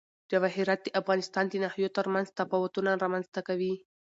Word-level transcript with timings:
جواهرات 0.31 0.79
د 0.83 0.87
افغانستان 1.01 1.45
د 1.49 1.53
ناحیو 1.63 1.93
ترمنځ 1.97 2.27
تفاوتونه 2.39 2.89
رامنځ 3.03 3.25
ته 3.35 3.39
کوي. 3.47 3.73